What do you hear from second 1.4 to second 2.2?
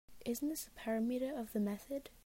the method?